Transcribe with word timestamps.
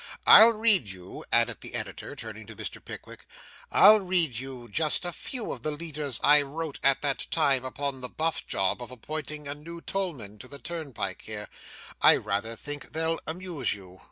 I'll 0.25 0.53
read 0.53 0.89
you,' 0.89 1.23
added 1.31 1.61
the 1.61 1.75
editor, 1.75 2.15
turning 2.15 2.47
to 2.47 2.55
Mr. 2.55 2.83
Pickwick 2.83 3.27
'I'll 3.71 3.99
just 3.99 4.09
read 4.09 4.39
you 4.39 4.67
a 5.03 5.11
few 5.11 5.51
of 5.51 5.61
the 5.61 5.69
leaders 5.69 6.19
I 6.23 6.41
wrote 6.41 6.79
at 6.83 7.03
that 7.03 7.27
time 7.29 7.63
upon 7.63 8.01
the 8.01 8.09
Buff 8.09 8.47
job 8.47 8.81
of 8.81 8.89
appointing 8.89 9.47
a 9.47 9.53
new 9.53 9.79
tollman 9.79 10.39
to 10.39 10.47
the 10.47 10.57
turnpike 10.57 11.21
here; 11.21 11.47
I 12.01 12.15
rather 12.15 12.55
think 12.55 12.93
they'll 12.93 13.19
amuse 13.27 13.75
you. 13.75 13.99